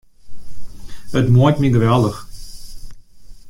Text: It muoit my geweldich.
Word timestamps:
It 1.19 1.29
muoit 1.33 1.59
my 1.59 1.69
geweldich. 1.73 2.19